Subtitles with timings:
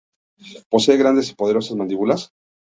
[0.67, 2.31] Posee grandes y poderosas mandíbulas.